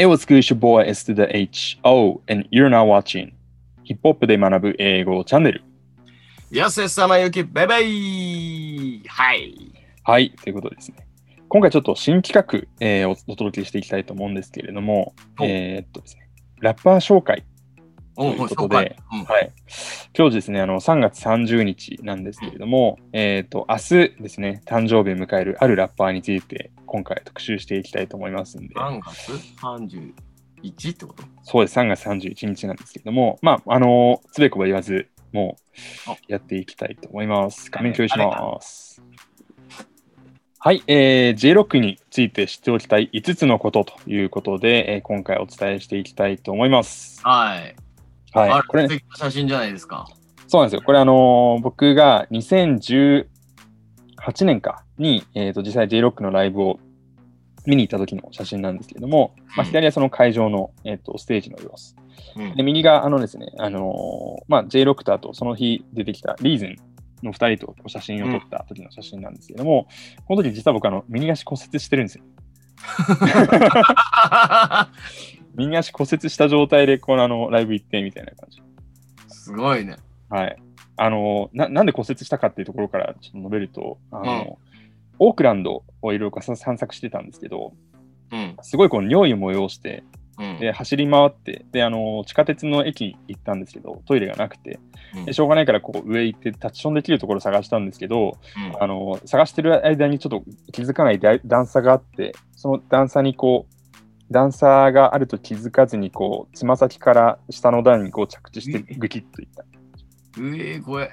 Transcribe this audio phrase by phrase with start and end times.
[0.00, 0.38] Hey, what's good?
[0.38, 1.76] It's your boy S to the H.
[1.82, 2.22] O.
[2.28, 3.32] And you're now watching
[3.82, 5.64] ヒップホップで学ぶ英語チャンネル。
[6.52, 9.72] やすさまゆき、バイバイはい。
[10.04, 10.98] はい、ということでですね。
[11.48, 16.30] 今回ちょっと新企画、えーおお届けしていきたいと思うんですけれども、おえーっとですね、
[16.60, 17.57] ラッパー紹介お
[18.18, 19.52] ということでうんはい。
[20.16, 23.88] 今日ですね、あの、3月30日なんですけれども、えっ、と、明日
[24.20, 29.32] ですね、誕生日を迎えるあるラッパーについて、今回特集していきたいと思いますんで、3月
[29.62, 31.22] 31ってこと？
[31.44, 35.56] そうです、3月31日なんですけれども、まあ、あの、つべこば言わず、も
[36.08, 37.70] う、やっていきたいと思います。
[37.70, 39.00] 画面共有します。
[40.58, 47.20] はい、えー、J6 について知っておきたい5つのことということで、えー今回お伝えしていきたいと思います。
[47.22, 47.87] はい。
[48.32, 50.06] はい、あこれ、素敵な写真じゃないですか。
[50.46, 50.82] そうなんですよ。
[50.84, 53.26] これ、あのー僕が2018
[54.44, 56.78] 年かに、えー、と実際 J-ROCK のライブを
[57.66, 61.96] 見に行った時の写真なんですけれども、まあ、うん左はその会場の、えー、とステージの様子。
[62.36, 66.76] うんで、右があのですね、あのーまあ、J-ROCK とあとその日出てきたリーズン
[67.22, 69.88] の2人と写真を撮った時の写真なんですけれども、
[70.26, 72.24] この時実は僕あの右足骨折してるんですよ。
[75.58, 78.62] 右足骨折した状態でこのあのライブ行ってみたいな感じ。
[79.28, 79.96] すごいね。
[80.30, 80.56] はい。
[80.96, 84.58] あのな、なんで骨折したかっていうところからちょっと述べると、あの、
[85.18, 87.72] オークランドをいろいろ散策してたんですけど、
[88.32, 88.56] うん。
[88.62, 90.04] すごいこう尿意を催して、
[90.38, 90.60] うん。
[90.60, 94.78] で、走り回って、で、あの、地下鉄の駅行ったんですけど、トイレがなくて、
[95.14, 98.36] うんでしょうがないからこう上行ってタッチションできるところ探したんですけど、
[98.78, 103.77] あの、探してる間にちょっと気づかないだ段差があって、その段差にこう、
[104.30, 109.62] 段差があると気づかずにこう、つま先から下の段にこう着地してグキッといった。
[109.62, 109.66] う
[110.56, 111.10] えー、怖え。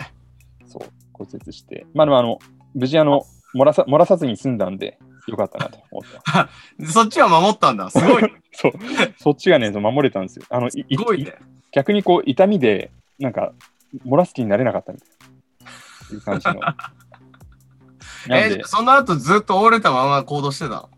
[0.65, 1.85] そう、骨折して。
[1.93, 2.39] まあでもあの、
[2.73, 6.49] 無事あの、漏らさ漏らさずに済んだんで、よかったなと思ってま
[6.87, 6.91] す。
[6.93, 7.89] そっちは守ったんだ。
[7.89, 8.23] すごい。
[8.51, 8.71] そう、
[9.17, 10.45] そっちがね、守れたんですよ。
[10.49, 11.33] あの、いいね。
[11.71, 13.53] 逆にこう、痛みで、なんか、
[14.05, 15.15] 漏らす気になれなかったみたいな。
[16.13, 16.59] いう感じの。
[18.29, 20.89] えー、その後ずっと折れたまま行動してた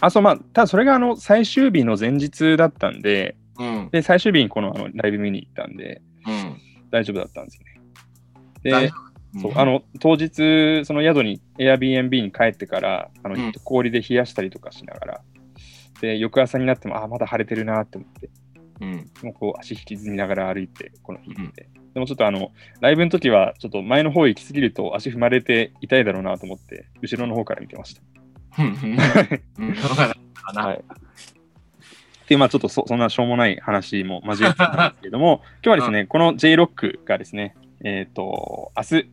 [0.00, 3.88] あ、そう、まあ、ただそれがあの、最終日の前日だったんで、うん。
[3.90, 6.56] で、最終日にこのあのライブ見に行ったんで、うん。
[6.90, 7.70] 大丈夫だったんですよね。
[8.62, 8.90] で
[9.32, 15.20] うあの当日、その宿に Airbnb に帰ってからあの、うん氷で冷やしたりとかしながら、
[16.00, 18.30] で翌朝になっても、あ、まだ晴れてるなって思って、
[18.80, 19.10] うん。
[19.22, 22.50] もうこう足引きずりながら歩いて、この日行って、でもちょっとあの
[22.80, 28.02] ライブの時は、ちょっと前の方行き過ぎると足踏まれて痛いだろうなと思って、後ろの方から見てました。
[28.58, 28.66] うん。
[29.58, 29.74] うん。
[29.76, 30.14] そうか
[30.54, 30.66] な。
[30.66, 30.76] はい。
[30.78, 30.82] っ
[32.30, 39.10] ていう、まあちょっとそそんなしょうもない話も交えてたんですけども、 今日はですね、この J-ROCK がですね、えっ、と、明日、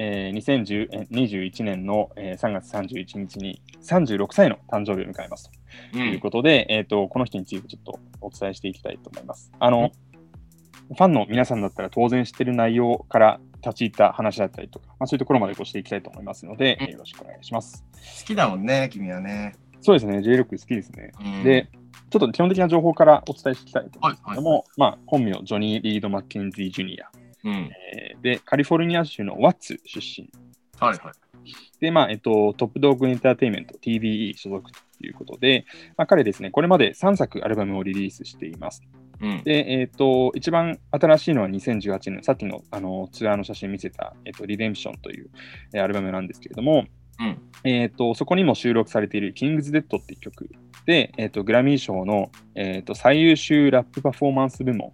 [0.00, 5.50] えー、2021年の、えー3月31日に36歳の誕生日を迎えます
[5.92, 5.92] う。
[5.92, 9.50] というんことで、えっ、と、この人についてちょっとお伝えしていきたいと思います。
[9.58, 9.90] あの、
[10.88, 17.84] ファンの皆さんだったら当然知ってる内容から立ち入った話だったりとか、まあ、そういうところまでごしていきたいと思いますので、えーよろしくお願いします。
[18.20, 19.54] 好きだもんね、君はね。
[19.80, 21.12] そうですね、J-ROCK 好きですね。
[21.20, 21.68] うんで、
[22.10, 27.10] ちょっと基本的な情報からお伝えしていきたいと思うんですけども、はいまあ、本名、ジョニー・リード・マッケンジー・ジュニア、
[27.44, 27.70] うん。
[27.94, 30.30] えーで、カリフォルニア州のワッツ出身。
[30.80, 31.12] はいはい。
[31.80, 35.64] で、まあ、えっと、トップドッグエンターテインメント、TBE 所属ということで、
[35.96, 38.82] まあ、彼ですね、これまで3作アルバムをリリースしています。
[39.20, 39.42] うん。
[39.44, 45.30] で、えっと、一番新しいのは2018年、さっきのあのツアーの写真見せた、えっと、リデンプションという
[45.72, 46.86] えーアルバムなんですけれども、
[47.20, 47.38] うん。
[47.64, 50.50] えー、とそこにも収録されている King's Dead っていう曲
[50.86, 54.92] で、えー、とグラミー賞の、えー、と最優秀ラップパフォーマンス部門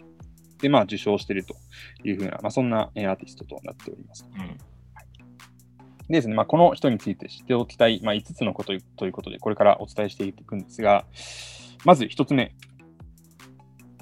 [0.59, 1.55] で、まあ、受賞していると
[2.03, 4.27] いうふうな、まあ、そんな、えーアーティストとなっております。
[4.35, 4.57] うん。
[6.09, 11.07] でですね、まあ、この人について知っておきたい、まあ、5つのことということで、これからお伝えしていくんですが、
[11.85, 12.55] まず1つ目、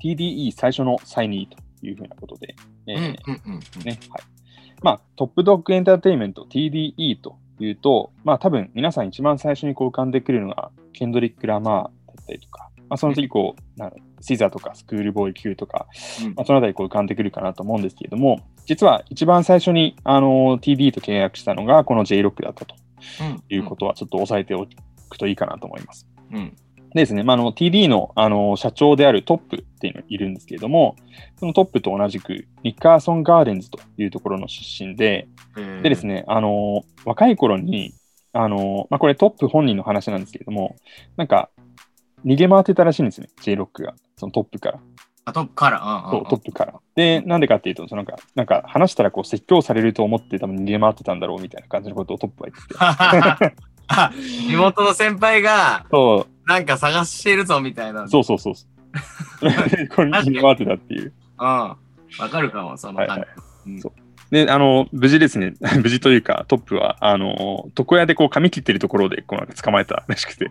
[0.02, 2.54] TDE 最初のサイニーというふうなことで。
[4.82, 11.90] まあ、トップドッグエンターテインメント TDE というと、まあ、多分皆さん一番最初にこう浮かんでくるのが、ケンドリック・ラマーだ
[12.20, 15.86] ったりとか、まあ、その次こう、なシザーとかスクールボーイ Q とか、
[16.24, 22.74] うんまあ、そのあたりこう浮かんでくるかなと思うんですけれども、実は一番最初にあの TD と契約したのがこの J-ROCK だったと
[23.20, 23.42] うん。
[23.48, 24.66] いうことはちょっと押さえてお
[25.08, 26.06] くといいかなと思います。
[26.32, 26.56] うん。
[26.71, 30.94] でですね、まあ、あの TD のあの社長であるトップっていうのがいるんですけれども、
[31.40, 35.26] そのトップと同じくニッカーソン・ガーデンズというところの出身で、
[35.82, 36.12] でですね。
[36.12, 37.94] ね、あの若い頃に、
[38.32, 40.76] あのまあ、これトップ本人の話なんですけれども、
[41.16, 41.50] なんか
[42.24, 44.80] 逃げ回ってたらしいんですね、J-ROCK が、そのトップから。
[45.24, 46.08] あ、トップから。
[46.10, 46.74] そうトップから。
[46.94, 53.54] で、なんでかっていうと、そのなんか、なんか話したらこう説教されると思って多分逃げ回ってたんだろうみたいな感じのことをトップは言ってて。
[53.88, 58.08] あ地元の先輩が、そう、なんか探してるぞみたいな。
[58.08, 58.54] そうそうそう。
[59.94, 61.12] これに回ってたっていう。
[61.38, 61.46] うん。
[61.46, 61.78] わ
[62.30, 63.10] かるかも、その感じ。
[63.10, 63.28] はいはい
[63.66, 63.92] うんそう
[64.32, 65.52] で、あの、無事ですね、
[65.84, 70.50] 無事というか、トップは、あの、床屋でこう髪切ってるところで、こうなんか捕まえたらしくて、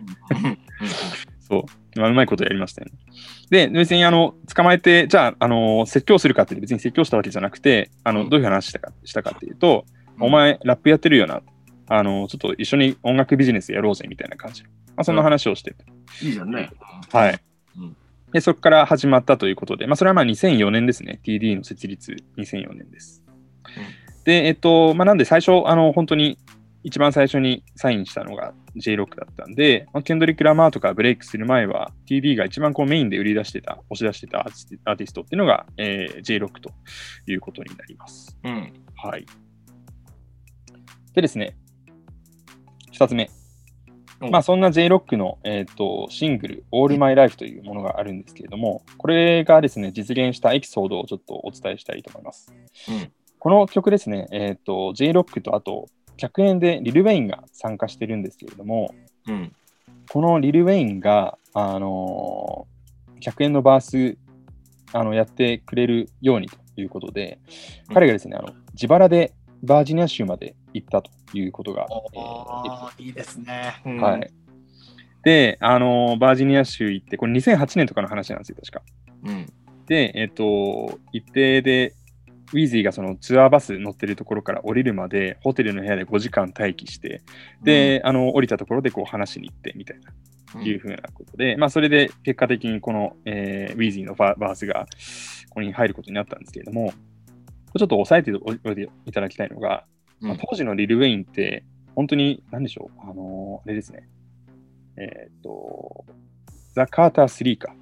[1.40, 1.66] そ
[1.96, 2.92] う、まあ、うまいことやりましたよね。
[3.50, 9.84] で、別に、あの、捕まえて、じゃあ、あの、説教するかって別に説教したわけじゃなくて、あの、うんどういう話したかしたかっていうと、
[10.20, 11.42] お前、ラップやってるよな。
[11.88, 14.68] あの、ちょっと一緒に音楽ビジネスやろうぜ、みたいな感じの。
[14.96, 15.84] まあ、そんな話をしてて。
[16.22, 16.70] いいじゃんね。
[17.12, 17.40] はい。
[17.78, 17.96] うん
[18.32, 21.20] で、そこから始まったということで、まあ、それはまあ2004年ですね。
[21.22, 23.22] TD の設立2004年です。
[24.24, 26.38] で、えっと、まあ、なんで最初、あの、本当に
[26.82, 36.72] 一番最初にサインしたのが J-ROCK だったんで、まあ、ケンドリック・ラマーとかブレイクする前は、TD が一番こうメインで売り出してた、押し出してたアーティストっていうのが、えー J-ROCK と
[37.26, 38.38] いうことになります。
[38.44, 38.72] うん。
[38.96, 39.26] はい。
[41.14, 41.54] でですね、
[42.92, 43.30] 二つ目。
[44.22, 52.52] うんまあそんな J-ROCK の、えー、とシングル All My Life というものがあるんですけれども、これがですね、実現したエピソードをちょっとお伝えしたいと思います。
[52.88, 58.94] うんこの曲ですね、えー、と J-ROCK とあと、客演でリル・ウェインが参加してるんですけれども、
[59.26, 59.52] うん。
[60.08, 62.72] このリル・ウェインが、あのー
[63.22, 64.18] 客演のバース
[64.92, 67.38] あのやってくれるようにということで、
[67.88, 69.32] うん彼がですね、あの自腹で
[69.62, 71.86] バージニア州まで行ったということが、
[72.98, 73.80] いいですね。
[73.84, 74.30] うんはい。
[75.24, 78.82] で、あのーバージニア州行って、これ2008年とかの話なんですよ、確か。
[79.24, 79.46] うん。
[79.86, 81.94] で、えっ、と、一定で、
[82.52, 87.22] ウィーズーがそのツアーバス乗ってるところから降りるまで、ホテルの部屋で5時間待機して、
[87.62, 90.12] で、あの降りたところでこう話しに行ってみたいな。
[90.54, 94.86] うん、いうふうなことで、まあ、それで結果的にこの、えーウィーズィーのバーバースが
[95.48, 96.92] ここに入ることになったんですけれども、
[97.78, 99.92] ちょっと押さえておいていただきたいのが、うん
[100.28, 101.64] まあ当時のリル・ウェインって、
[101.94, 104.08] 本当に、何でしょう、あのーあれですね、
[104.96, 106.04] えーっと、
[106.74, 107.74] ザ・カーター3か、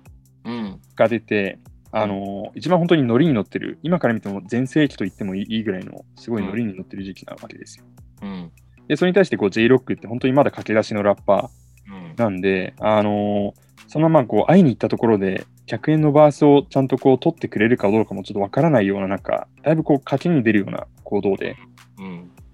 [0.44, 0.80] うん。
[0.96, 1.58] が出て、
[1.92, 7.84] あのー一番本当にノリに乗ってる、今から見ても全盛期と言ってもいいぐらいの、すごいノリに乗ってる時期なわけですよ。
[8.22, 8.50] うん。
[8.88, 12.14] で、それに対してこう J-ROCK って本当にまだ駆け出しのラッパー、うん。
[12.16, 21.69] なんで、あのーそのままこう会いに行ったところで、100円のバースをちゃんとこう取ってくれるかどうかもちょっとわからないような中、だいぶこう賭けに出るような行動で、うん。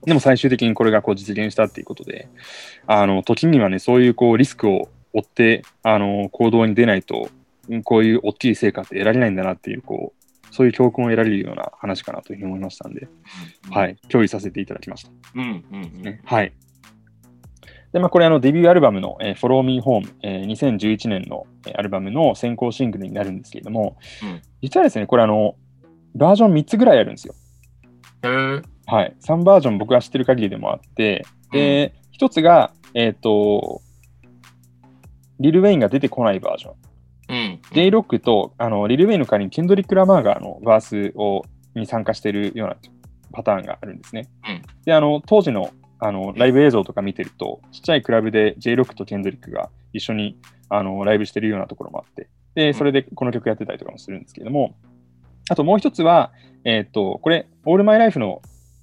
[0.06, 2.28] でも最終的にこれがこう実現したっていうことで、
[2.86, 7.28] あの時にはね、そういうこうリスクを負って、あの行動に出ないと、
[7.68, 13.08] うんこういう大きい成果って得られないんだなっていう、こう、そういう教訓を得られるような話かなというふうに思いましたんで、
[13.70, 13.88] は。
[13.88, 15.10] い、共有させていただきました。
[15.34, 15.64] うん。
[15.72, 16.02] うん。
[16.02, 16.20] ね。
[16.24, 16.52] はい。
[17.92, 25.56] で、まあ、これ、あの、デビューアルバムの、えー Follow Me Home、えー2011年のえーアルバムの先行シングルになるんですけれども、うん実はですね、これ、あの、
[26.14, 27.34] バージョン3つぐらいあるんですよ。
[28.22, 28.62] へえ。
[28.86, 29.16] はい。
[29.20, 33.82] 3バージョン僕が知ってる限りでもあって、で、1つが、えっ、と、
[35.40, 36.74] リル・ウェインが出てこないバージョン。
[37.28, 37.60] うん。
[37.72, 41.42] J-ROCK とあのリル・ウェインの代わりにケンドリック・ラマーがあのバースを
[41.74, 42.76] に参加しているような
[43.32, 44.28] パターンがあるんですね。
[44.48, 50.38] うんで、あの当時のあのライブ映像とか見てると、ちっちゃいクラブで J-ROCK とケンドリックが一緒に
[50.68, 54.76] あのライブしてるようなところもあって、で、それでこの曲やってたりとかもするんですけれども、
[55.48, 56.32] あともう一つは、
[56.64, 58.42] えっ、と、これ、All My Life の、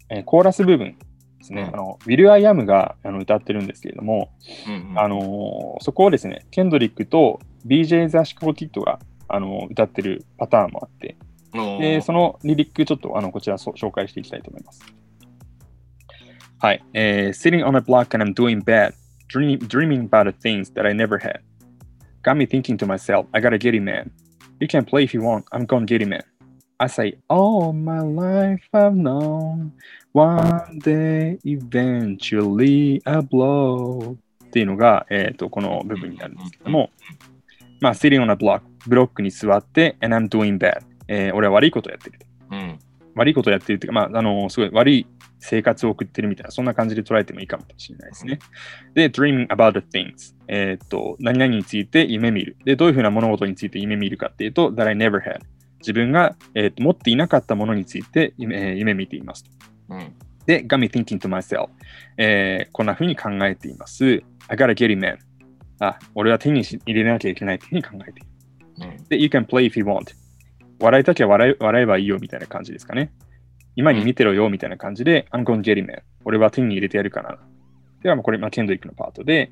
[0.10, 0.98] えーコーラス部分
[1.40, 4.32] ですね、うんあの Will I Am があの歌ってるんですけれども、
[4.68, 4.98] うん。
[4.98, 11.18] あのーそこをですね、ケンドリックと BJ ザ・シカゴ・キッドが、あのー歌ってるパターンもあって、
[11.54, 14.82] のでそのリリックちょっとあのこちら紹介していきたいと思います。
[16.60, 16.84] はい。
[16.94, 18.94] えー Sitting on a block and I'm doing bad,
[19.28, 21.42] dream, dreaming about the things that I never had.
[22.24, 24.12] Got me thinking to myself, I gotta get it, man.
[24.62, 26.24] You can play if you want, I'm gonna get it, man.
[26.84, 29.72] I say, all my life I've known,
[30.12, 34.16] one day eventually I blow.
[34.16, 36.90] っていうのが、えっ、と、この部分になるんですけども、
[37.80, 42.26] まあ、sitting on a block、ブロックに座って、and I'm doing bad、えー俺は悪いことをやってると。
[42.52, 42.80] うん。
[43.16, 45.08] 悪いことをやってるっていうか、まあ、あの、すごい悪い
[45.40, 48.40] 生活を送ってるみたいな、そんな感じで捉えてもいいかもしれないですね。
[48.94, 50.36] で、dreaming about the things。
[50.50, 52.58] えーっと、何々について夢見る。
[52.66, 55.40] で、どういうふうな物事について夢見るかっていうと、that I never had。
[55.84, 59.52] 自分が、えー持っていなかったものについて夢,、えー夢見ていますと。
[59.90, 60.14] うん。
[60.46, 61.70] で、got me thinking to myself、
[62.18, 64.06] えーこんなふうに考えています。
[64.48, 65.18] I gotta get it, man.
[65.80, 68.28] あ、俺は手にし入れなきゃいけないっていうふうに考えている。
[68.98, 69.04] うん。
[69.10, 70.14] で、You can play if you want.
[70.80, 73.12] 笑いたきゃ笑えばいいよみたいな感じですかね。
[73.76, 76.02] 今に見てろよみたいな感じで、I'm gonna get it, man.
[76.26, 77.38] 俺は手に入れてやるかな。
[78.02, 79.52] では、まあこれ、まあ、ケンドリックのパートで、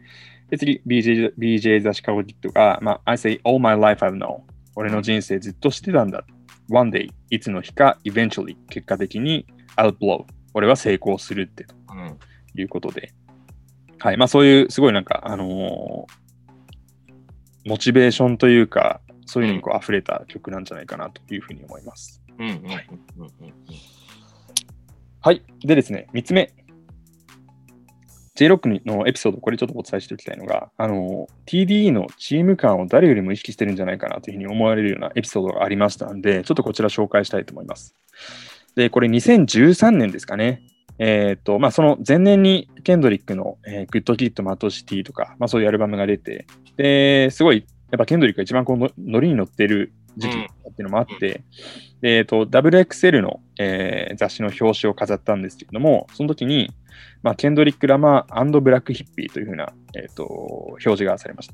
[0.50, 4.42] で次、BJ, BJ ザ・シカゴ・ディットが、まあ、I say all my life I've known.
[4.76, 6.26] 俺の人生ずっとしてたんだ。
[6.70, 9.46] One day, いつの日か、eventually, 結果的に、
[9.78, 10.26] I'll blow.
[10.54, 12.18] 俺は成功するってうん。
[12.60, 13.14] いうことで。
[14.00, 14.18] はい。
[14.18, 16.22] まあそういう、すごいなんか、あのー
[17.64, 22.22] モチベーションというか、そういうのにこう溢れた曲なんじゃないかなというふうに思います。
[25.22, 25.44] はい。
[25.60, 26.52] でですね、3つ目。
[28.38, 37.94] J6 のエピソード、これちょっとお伝えしておきたいのが、の、TDE のチーム感を誰よりも意識してるんじゃないかなというふうに思われるようなエピソードがありましたんで、ちょっとこちら紹介したいと思います。
[38.76, 40.62] で、これ2013年ですかね。
[40.98, 46.46] えっ、と、まあ、その前年にケンドリックの、えー、グッドキット、マットシティとか、まあ、そういうアルバムが出て、
[46.78, 50.48] で、すごい、やっぱケンドリックが一番このノリに乗ってる時期ってい
[50.80, 51.44] うのもあって、で
[52.04, 56.72] えっ、と、WXL の、えー雑誌の表紙を飾ったんですけれども、その時に、
[57.24, 61.54] まあ、ケンドリック・ラマーブラック・ヒッピーというふうな、えー、と表示がされました。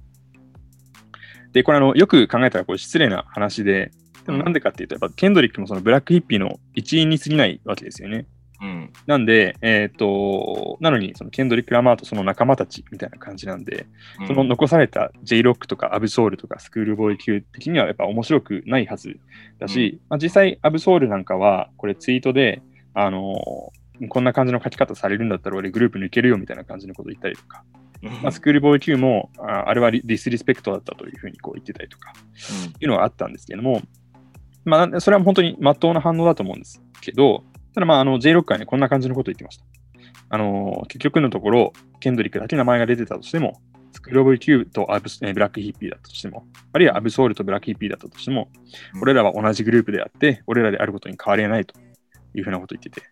[1.54, 3.92] で、これあの、よく考えたらこれ失礼な話で、
[4.26, 8.26] でもなんでかっていうと、やっぱケンドリックもそのブラックヒッピーの一員に過ぎないわけですよね。
[8.62, 8.94] うん。
[9.06, 13.86] なんで、えっ、と、なのに、そのケンドリック・ラマーとその仲間たちみたいな感じなんで、
[14.20, 14.28] うん。
[14.28, 19.20] その残された J-ROCK とかアブソウルとかスクールボーイ級的にはやっぱ面白くないはず
[19.60, 22.62] だし、まあ、実際アブソウルなんかはこれツイートで、
[22.94, 23.78] あのー
[24.10, 27.64] こんな感じの書き方されるんだったら俺グループ抜けるよみたいな感じのこと言ったりとか、
[28.22, 32.14] まあ、スクールボーイ級もああれはリディスリスペクトだったというふうにこう言ってたりとか
[32.80, 33.82] いうのがあったんですけども、
[34.66, 37.44] まあ、それは本当に真っ当な反応だと思うんですけど、
[37.78, 39.66] ただまあ、あの J-ROCK はね、こんな感じのことを言ってました。
[40.30, 48.50] あのー結局のところ、ケンドリックだけ名前が出てたとしても、スクールオブ Q とアブス、えーブラックヒッピーだったとしても、あるいはアブソウルとブラックヒッピーだったとしても、
[48.96, 49.02] うん。
[49.04, 51.76] 俺らは同じグループであって、俺らであることに変わりはないと
[52.34, 53.08] いうふうなことを言ってて、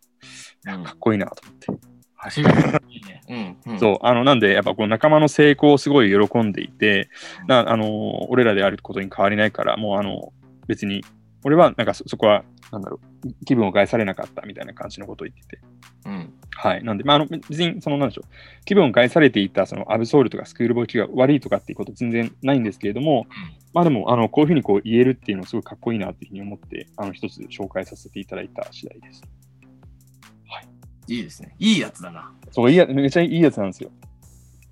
[0.74, 0.84] うん。
[0.84, 1.88] かっこいいなと思って。
[3.78, 7.10] そう、あの、なんで、やっぱこう仲間の成功をすごい喜んでいて、
[7.46, 10.34] なあのー俺らであることに変わりないから、もうあの、
[10.66, 11.04] 別に、
[11.44, 12.44] 俺はなんかそそこは、
[12.75, 15.63] なんだろう、気分を害されなかったみたいな感じのことを言ってて、
[16.05, 16.84] うんはい。
[16.84, 23.27] なんで、まあ、あの、別に、その、なんでしょう、気分を害されていた、その、アブソウルとかスクールボーイ級が悪いとかっていうこと全然ないんですけれども、
[23.74, 29.22] まあでも、あの、こういうふうにこう言えるっていうのはすごいかっこいいなっていうふうに思って、あの、一つ紹介させていただいた次第です。
[31.08, 31.55] いいですね。
[31.60, 32.34] いいやつだな。
[32.51, 33.91] そう、いいや、めっちゃいいやつなんですよ。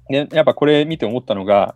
[0.10, 1.76] で、やっぱこれ見て思ったのが、やっ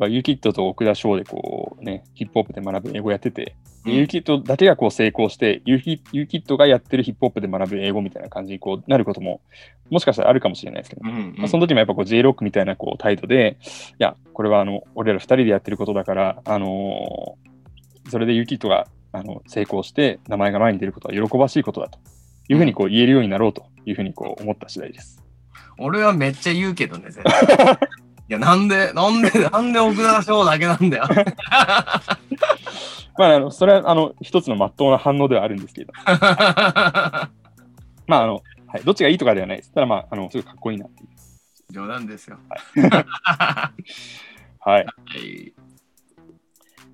[0.00, 9.40] ぱユーキットと奥田翔でこうね、ヒップホップで学ぶ英語やってて、うんユーキットだけがこう成功して、ユーキユーキットがやってるヒップホップで学ぶ英語みたいな感じにこうなることも、
[9.90, 17.48] もしかしたらあるかもしれないですけど、うんうんまあ、その時もやっぱこう J-ROCK みたいなこう態度で、いや、これはあの俺ら二人でやってることだから、あのー
[18.10, 21.98] それでユーキットがあの成功して名前が前に出ることは喜ばしいことだと
[22.48, 25.22] いうふうにこう言えるようになろうというふうにこう思った次第です。
[25.78, 27.78] 俺はめっちゃ言うけどね、絶対。
[28.28, 31.04] いや、なんで、なんで、なんで奥田翔だけなんだよ。
[33.18, 37.30] まあ、あのそれはあの一つの真っ当な反応ではあるんですけど、 まあ
[38.06, 39.72] あのはい、どっちがいいとかではないです。
[39.72, 41.08] ただまあ、あのすごいかっこいいなっていう。
[41.72, 42.38] 冗談ですよ。
[42.46, 43.74] はい。
[44.60, 44.86] はい。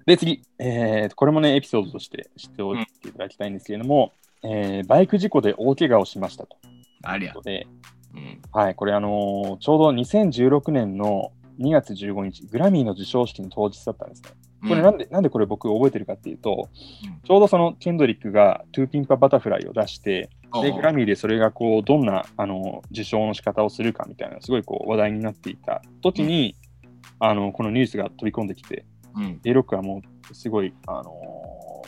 [0.07, 4.13] で、次、えーこれもね、エピソードとして知っておいていただきたいんですけれども、
[4.43, 6.57] えーバイク事故で大怪我をしましたと
[7.03, 7.67] ありゃで、
[8.15, 8.41] うん。
[8.53, 14.31] はい、これ、あのーちょうど2016年の2月15日、グラミーの授賞式の当日だったんですね。
[14.69, 16.69] これなんで、なんでこれ僕覚えてるかっていうと、
[17.05, 20.29] うんちょうどそのケンドリックがトゥーピンパバタフライを出して、
[20.63, 26.55] で、グラミミーでそれがこう、どんな、あの、受賞の仕方をするかみたいな、すごいこう、話題になっていた時に、
[27.19, 28.85] あの、このニュースが飛び込んできて、
[29.17, 29.41] うん。
[29.45, 31.11] A6 はもう、すごい、あの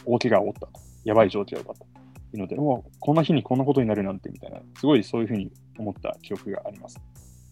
[0.04, 0.72] 大怪我を負ったと。
[1.04, 1.86] やばい状況だったと。
[2.32, 7.00] いうので、もう、こんな日にこんなことになるなんて、みたいな、すごいそういうふうに思った記憶があります。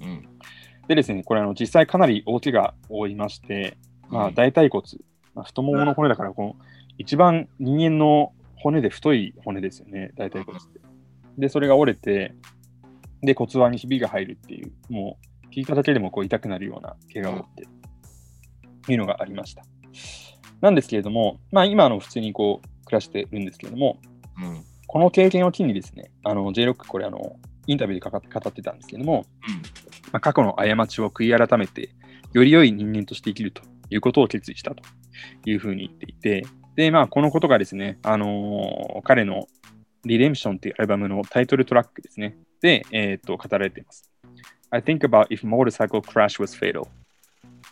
[0.01, 0.27] うん。
[0.89, 3.77] でですね、これ、あの、実際かなり大怪我を負いまして、
[4.09, 4.85] まあ、大腿骨、
[5.35, 6.57] まあ、太ももの骨だから、この、
[6.99, 10.81] 一番人間の骨で太い骨ですよね、大腿骨って。
[11.39, 12.35] で、それが折れて、
[13.23, 17.45] で、骨盤にひびが入るっていう、もう、聞いただけでもこう痛くなるような怪我を負っ
[18.87, 19.65] て、いうのがありました。
[20.61, 23.99] なんですけれども、まあ、今、あの、普通にこう、暮らしてるんですけれども、
[24.39, 24.65] うん。
[24.87, 27.37] この経験を機にですね、あの、J6、これ、あの、
[27.67, 29.27] インタビューでかか語ってたんですけども、
[30.13, 31.91] まあ、過去の過ちを悔い改めて、
[32.33, 34.83] より良い人間として生きるということを決意したと
[35.45, 39.47] いうふうに言っていて、で、まあ、このことがですね、あのー彼の
[40.07, 44.11] Redemption というアルバムのタイトルトラックですね、で、えーっと、語られています。
[44.71, 46.87] I think about if motorcycle crash was fatal.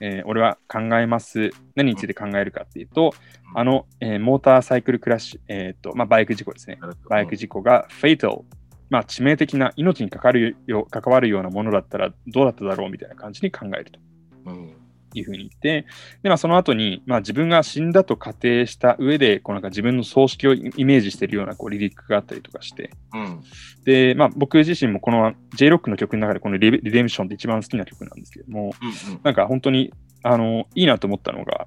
[0.00, 1.50] えー俺は考えます。
[1.74, 3.12] 何について考えるかっていうと、
[3.54, 6.78] あの、えーモーターサイクルクラッシュ、えーっと、まあ、バイク事故ですね。
[7.08, 8.44] バイク事故が fatal、
[8.92, 13.98] まあ、致命的な命に関わるよ関わるようなものだったらどうだっただろうみたいな感じに考えると
[14.44, 14.81] うん。
[15.18, 15.86] いうふうに言って、
[16.22, 23.40] でまあ、その後に、まあ、自分が死んだと仮定した上でこうなんか自分の葬式をイメージしているようなこうリリックがあったりとかして、うん。
[23.84, 28.72] でまあ、僕自身もこの J-ROCK の曲の中でこのリリデンションって一番好きな曲なんですけども、
[29.08, 29.20] うん。
[29.22, 29.92] なんか本当に
[30.22, 31.66] あのいいなと思ったのが、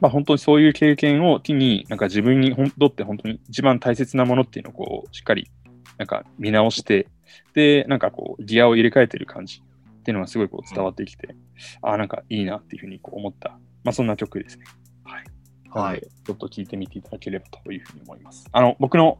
[0.00, 5.50] まあ、本当にそういう経験を機に、なんか自分に本とって本当に一番大切なものっていうのをこうしっかり
[5.98, 7.08] なんか見直して、
[7.54, 9.62] で、なんかこうギアを入れ替えてる感じ
[10.06, 11.34] っていうのがすごいこう伝わってきて、
[11.82, 14.64] ああ、なんかいいなっていうふうにこう思った、まあ、そんな曲ですね。
[15.02, 15.24] はい。
[15.68, 16.00] はい。
[16.00, 18.46] ちょっと聞いてみていただければというふうに思います。
[18.52, 19.18] あの、僕の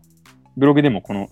[0.56, 1.28] ブログでもこの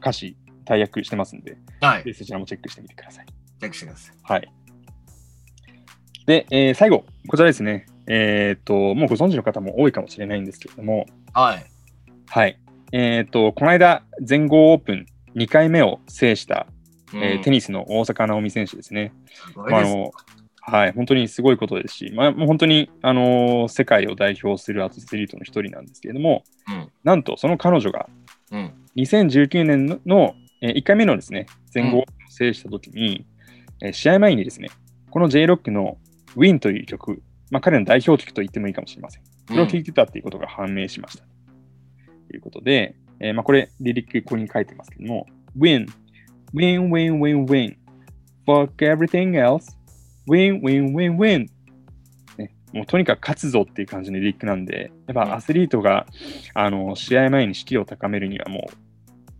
[0.00, 2.14] 歌詞、大役してますんで、はい。
[2.14, 3.26] そちらもチェックしてみてください。
[3.26, 4.16] チェックしてください。
[4.22, 4.52] はい。
[6.24, 7.84] で、えー最後、こちらですね。
[8.06, 11.66] えっ、と、もうご存知の方も多いかもしれないんですけれども、はい。
[12.28, 12.58] はい。
[12.92, 16.66] えっ、と、この間、全豪オープン2回目を制した、
[17.14, 19.12] えーテニニスの大坂なおみ選手ですね。
[19.56, 20.12] ああの
[20.60, 26.88] はい、本当にすごいことですし、まあ、もう本当に、あのー世界を代表するアスリートの一人なんですけれども、うん。
[27.04, 28.08] なんとその彼女が
[28.52, 28.72] うん。
[28.96, 33.26] 2019年のの、え1回目のですね、全豪を制したときに、
[33.80, 34.68] えー試合前にですね、
[35.10, 35.96] この J-ROCK の
[36.36, 39.22] Win という曲、まあ、彼の代表曲と言ってもいいかもしれません。
[39.46, 41.24] それを聴いてたっていうことが判明しました。
[42.28, 45.26] ということで、えーまあ、これ、リリックここに書いてますけども、
[45.58, 45.86] Win,
[46.54, 47.76] Win, Win, Win, Win,
[48.46, 49.76] Fuck everything else,
[50.26, 51.46] Win, Win, Win, Win.
[52.38, 56.06] ね、もうとにかく勝つぞっていう感じのリリックなんで、やっうんぱアスリートが、
[56.54, 58.72] あの試合前に士気を高めるにはもう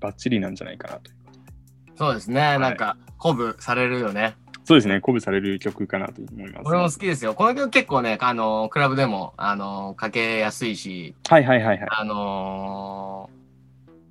[0.00, 1.96] バッチリなんじゃないかなということで。
[1.96, 2.58] そうですね。
[2.58, 4.36] なんか、鼓舞されるよね。
[4.64, 7.34] そうですね、鼓舞される曲かなと思います、俺も好きですよ。
[7.34, 11.88] この曲結構ね、あの、クラブでも、あの、かけやすいし、はいはいはいはい。
[11.90, 13.38] あのー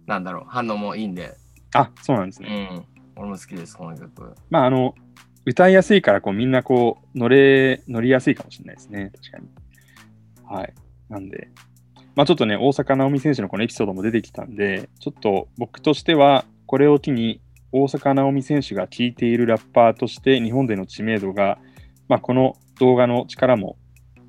[0.07, 1.35] なんだろう、反応もいいんで、
[1.73, 2.69] あ、そうなんですね。
[2.71, 2.85] うん。
[3.15, 4.35] 俺も好きです、この曲。
[4.49, 4.95] まあ、あの、
[5.45, 9.11] 歌いやすいから、こう、みんなこう、乗れ、乗りやすいかもしれないですね。
[9.15, 9.47] 確かに。
[10.45, 10.73] はい。
[11.09, 11.49] なんで、
[12.15, 21.59] まあちょっとね、大坂なおみ選手のこのエピソードも出てきたんで、ちょっと僕としては、これを機に、大坂なおみ選手が聴いているラッパーとして、日本での知名度が、
[22.07, 23.77] まあこの動画の力も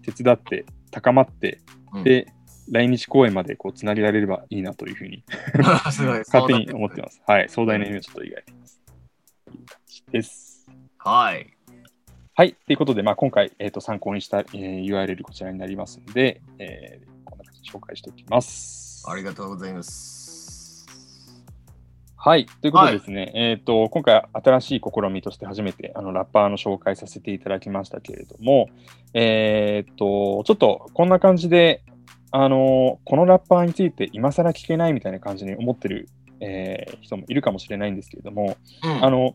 [0.02, 1.60] 手伝って、高まって、
[1.92, 2.26] うん、で、
[2.70, 5.24] 来日公演までこうつなげられればいいなというふうに。
[5.58, 7.22] 勝手に思ってます。
[7.26, 7.48] はい。
[7.48, 8.80] 壮大な夢をちょっと描いています。
[9.44, 10.70] という感じです。
[10.98, 11.54] はい。
[12.34, 12.54] はい。
[12.54, 19.04] ということで、まあ、今回、えー、と参考にした、えー URL こちらになりますので、えーこんな感じで紹介しておきます。
[19.08, 20.86] ありがとうございます。
[22.16, 22.46] はい。
[22.46, 28.68] ということでですね、えっ、と、今回新しい試みとして初めてあのラッパーの紹介させていただきましたけれども、
[29.14, 31.82] えっ、と、ちょっとこんな感じで、
[32.30, 36.08] あのこのラッパーについて今更聞けないみたいな感じに思ってる、
[36.40, 39.04] えー人もいるかもしれないんですけれども、うん。
[39.04, 39.34] あの、やっ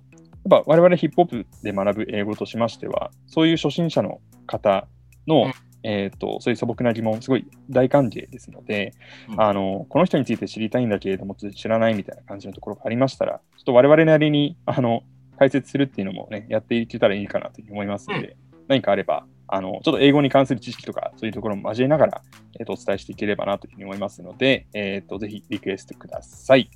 [0.50, 4.88] ぱ我々ヒップホップで学ぶ英語としましては、そういう初心者の方
[5.28, 5.54] の、うん。
[5.86, 8.94] えっ、と、そういう素朴な疑問、すごい大歓迎ですので、
[9.30, 9.42] うん。
[9.42, 15.04] あの、この人について知りたいんだけれども、知らないみたいな感じのところがありましたら、ちょっと我々なりに、あの、
[15.38, 18.38] 解説するっていうのもね、やっていけたらいいかなというふうに思いますので、
[18.70, 22.22] 何かあれば、あの、ちょっと英語に関する知識とか、そういうところも交えながら、
[22.60, 26.70] えっ、と、お伝えしていければなというふうに思いますので、えっ、と、ぜひリクエストください。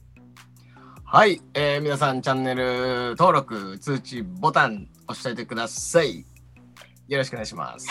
[1.10, 6.25] はい、えー皆さんチャンネル登録、通知ボタン押しておいてください。
[7.08, 7.88] よろしくお願いします。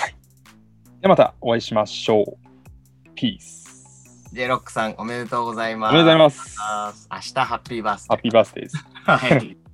[1.00, 3.10] ではまたお会いしましょう。
[3.14, 4.28] ピース。
[4.34, 5.90] J ロックさんおめでとうございます。
[5.90, 6.44] おめでとうござい
[6.84, 7.08] ます。
[7.10, 8.08] 明日ハッピーバースデー。
[8.10, 8.84] ハッピーバースデーです。
[9.06, 9.65] はい。